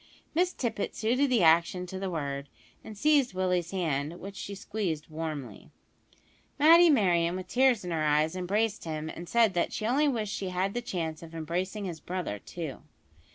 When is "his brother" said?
11.85-12.39